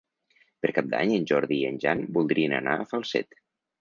[0.65, 3.43] Per Cap d'Any en Jordi i en Jan voldrien anar a Falset.